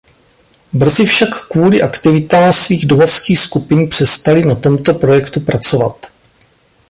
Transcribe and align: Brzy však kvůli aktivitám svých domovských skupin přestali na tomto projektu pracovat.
Brzy 0.73 1.05
však 1.05 1.47
kvůli 1.47 1.81
aktivitám 1.81 2.53
svých 2.53 2.85
domovských 2.85 3.39
skupin 3.39 3.89
přestali 3.89 4.45
na 4.45 4.55
tomto 4.55 4.93
projektu 4.93 5.39
pracovat. 5.39 6.07